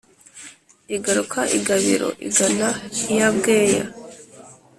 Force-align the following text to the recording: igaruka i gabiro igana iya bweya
igaruka 0.95 1.39
i 1.57 1.59
gabiro 1.67 2.09
igana 2.27 2.67
iya 3.11 3.27
bweya 3.35 3.83